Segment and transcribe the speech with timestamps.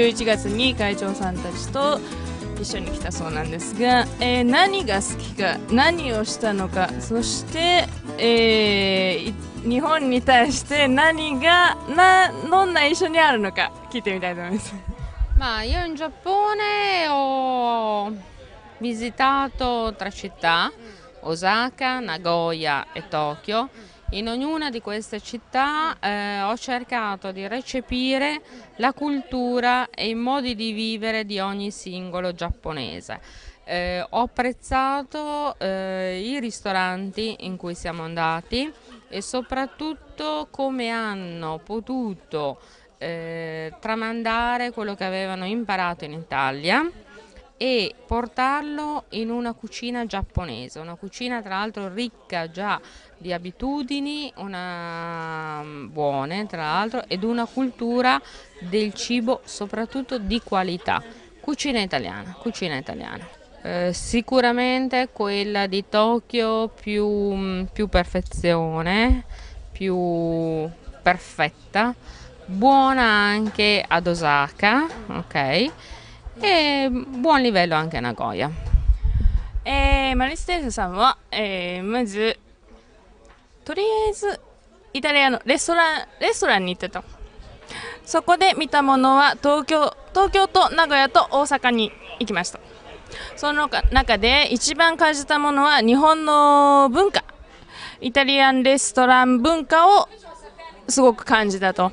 [0.00, 2.00] 11月に会長さんたちと
[2.58, 7.86] 一緒に来たそうなんですが、えー、何が好きか何をしたのかそして、
[8.18, 14.74] えー、日本に対して何がなどんな一緒にあるのか聞いてみたいと思います。
[15.38, 18.12] Ma io in Giappone ho
[18.78, 20.70] visitato tre città,
[21.20, 23.68] Osaka, Nagoya e Tokyo.
[24.12, 28.40] In ognuna di queste città eh, ho cercato di recepire
[28.76, 33.20] la cultura e i modi di vivere di ogni singolo giapponese.
[33.62, 38.68] Eh, ho apprezzato eh, i ristoranti in cui siamo andati
[39.08, 42.58] e soprattutto come hanno potuto
[42.98, 46.84] eh, tramandare quello che avevano imparato in Italia
[47.62, 52.80] e portarlo in una cucina giapponese, una cucina tra l'altro ricca già
[53.18, 58.18] di abitudini una, mm, buone tra l'altro ed una cultura
[58.60, 61.02] del cibo soprattutto di qualità,
[61.38, 63.28] cucina italiana, cucina italiana.
[63.60, 69.24] Eh, sicuramente quella di Tokyo più, mm, più perfezione,
[69.70, 70.66] più
[71.02, 71.94] perfetta,
[72.46, 75.70] buona anche ad Osaka, ok?
[76.42, 78.50] E buon livello anche a Nagoya.
[79.64, 82.38] えー、マリステールさんは、えー、まず
[83.64, 84.40] とりあえず
[84.94, 87.04] イタリアのレストランレストランに行ってた
[88.04, 92.58] そこで見たものは東京東京と名古屋と大阪に行きました
[93.36, 97.22] その中で一番感じたものは日本の文化
[98.00, 100.08] イタリアンレストラン文化を
[100.88, 101.92] すごく感じたと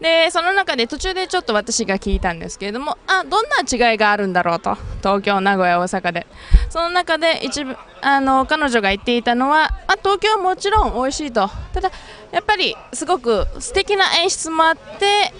[0.00, 4.76] でその中で途中でちょっと私が聞いたんですけれどもあどんな違いがあるんだろうと。
[4.98, 6.26] 東京、名古屋、大阪で。
[6.70, 11.50] その中で一部あの彼女が言っていたのは、あ、東京はもちろん美味しいと。
[11.72, 11.90] ただ
[12.30, 15.32] やっぱりすごく素敵な演出もあって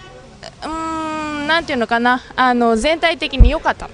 [0.62, 2.20] うーんなんていうのかな。
[2.34, 3.88] あの全体的に良かった。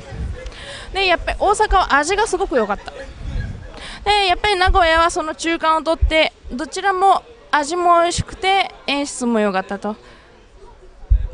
[0.94, 2.91] でやっぱり大阪は味がすごく良かった。
[2.91, 9.97] でやっぱり名古屋はその中間を取ってどちらも味も美味しくて演出も良かったと。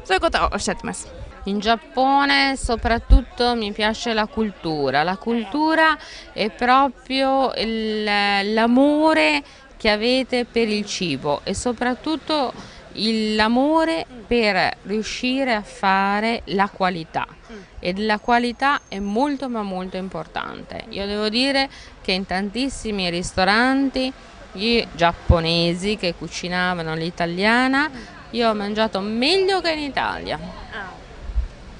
[0.09, 1.07] そういうことをおっしゃってます。
[1.47, 5.95] In Giappone soprattutto mi piace la cultura, la cultura
[6.33, 9.43] è proprio l'amore
[9.77, 12.51] che avete per il cibo e soprattutto
[12.93, 17.27] l'amore per riuscire a fare la qualità
[17.79, 20.85] e la qualità è molto ma molto importante.
[20.89, 21.69] Io devo dire
[22.01, 24.11] che in tantissimi ristoranti
[24.51, 27.91] gli giapponesi che cucinavano l'italiana
[28.32, 30.38] io ho mangiato meglio che in Italia.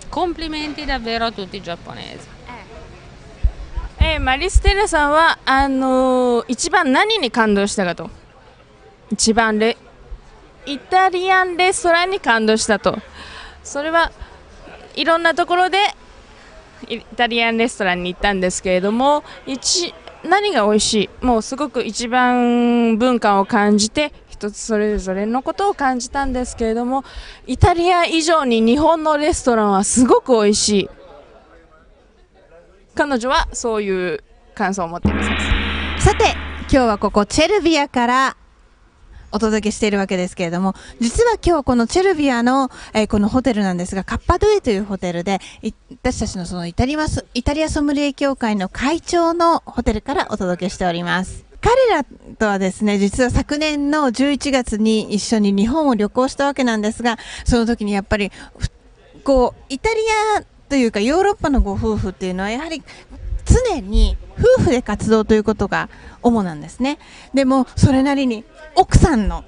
[0.09, 2.39] Complimenti davvero a tutti i giapponesi.
[4.03, 8.09] えー、マリステラさんはあのー、一番何に感動したかと
[9.13, 9.77] 一番レ
[10.65, 12.97] イタリアンレストランに感動したと
[13.63, 14.11] それは
[14.97, 15.77] いろんなところで
[16.89, 19.95] イタリアンレストランに行ったんですけれども一
[20.25, 24.13] 何が美味しいもうすごく一番文化を感じて
[24.49, 27.05] つそれぞれのことを感じたんですけれども
[27.47, 30.91] イタリア以上に日本のレストランはすごく美味しい
[32.95, 34.23] 彼女はそういう
[34.55, 35.23] 感想を持っていま
[35.99, 38.37] すさて今日はここチェルビアから
[39.33, 45.39] お届けしているわけですけれども、実は今日このチェルビアの、えー、このホテルなんですが、カッパドゥエというホテルで、
[45.91, 51.50] 私たちのそのイタリアイタリアソムリエ協会の会長のホテルからお届けしております。
[51.61, 52.05] 彼ら
[52.39, 58.33] とはですね、実は昨年の11月に一緒に日本を旅行したわけなんですが、その時にやっぱり、
[59.25, 60.01] こう、イタリ
[60.39, 62.83] アというかヨーロッパのご夫婦っていうのはやはり
[63.45, 65.89] 常に夫婦で活動ということが
[66.23, 66.99] 主なんですね。
[67.35, 68.45] でも、それなりに
[68.75, 69.45] 奥さんの、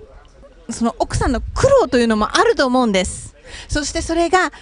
[0.70, 3.34] その奥さんの苦労というのもあると思うんです。
[3.68, 4.52] そしてそれが、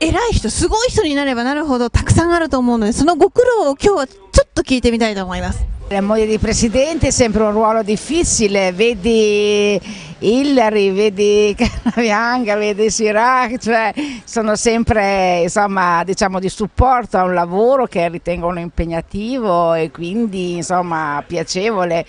[0.00, 5.77] 偉い人、すごい人になればなるほどたくさんあると思うので、そのご苦労を今日はちょっと聞いてみたいと思います。
[5.90, 9.80] La moglie di presidente è sempre un ruolo difficile, vedi
[10.18, 17.86] Hillary, vedi Canavianga, vedi Sirac, cioè sono sempre insomma, diciamo, di supporto a un lavoro
[17.86, 22.04] che ritengono impegnativo e quindi insomma, piacevole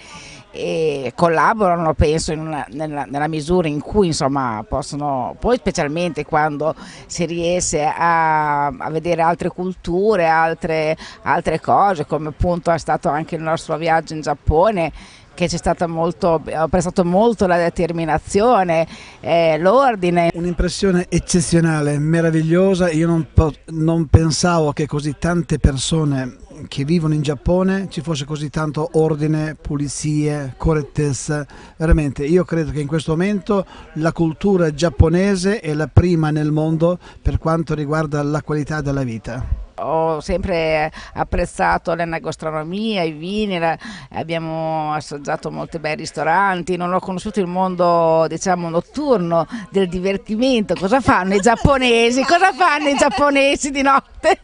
[0.51, 6.73] e collaborano penso una, nella, nella, misura in cui insomma possono poi specialmente quando
[7.05, 13.35] si riesce a, a vedere altre culture altre, altre, cose come appunto è stato anche
[13.35, 14.91] il nostro viaggio in Giappone
[15.39, 18.85] che c'è stata molto, ho prestato molto la determinazione,
[19.21, 20.31] eh, l'ordine.
[20.33, 23.25] Un'impressione eccezionale, meravigliosa, io non,
[23.67, 26.35] non pensavo che così tante persone
[26.67, 31.45] che vivono in Giappone ci fosse così tanto ordine, pulizie, correttezza.
[31.77, 36.99] Veramente, io credo che in questo momento la cultura giapponese è la prima nel mondo
[37.21, 43.76] per quanto riguarda la qualità della vita Ho sempre apprezzato l'enogastronomia, i vini, la-
[44.10, 51.00] abbiamo assaggiato molti bei ristoranti, non ho conosciuto il mondo diciamo notturno del divertimento, cosa
[51.00, 54.38] fanno i giapponesi, cosa fanno i giapponesi di notte?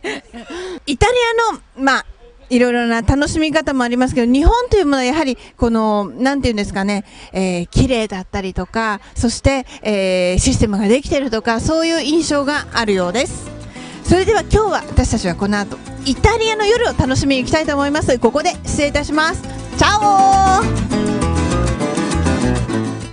[0.86, 1.12] イタリ
[1.48, 2.06] アの、まあ、
[2.48, 13.53] いろいろな楽しみ方もありますけど、日本というものはやはり、この、なんていうんですかね、えー、綺麗だったりとか、そして、えー、システムができているとか、そういう印象があるようです。
[14.05, 18.19] それでは今日は私たちはこの後、イタリアの夜を楽しみに行きたいと思います。
[18.19, 19.41] ここで失礼いたします。
[19.77, 20.94] チャオ